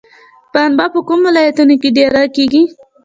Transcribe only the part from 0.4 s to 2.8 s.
پنبه په کومو ولایتونو کې ډیره کیږي؟